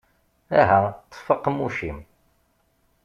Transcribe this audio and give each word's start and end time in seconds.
Aha, 0.61 0.81
ṭṭef 1.09 1.25
aqemmuc-im! 1.33 1.99